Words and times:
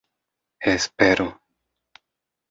espero 0.71 1.27